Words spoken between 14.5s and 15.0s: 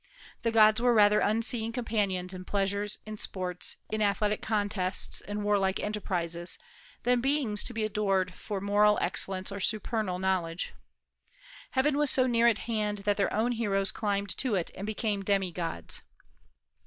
it and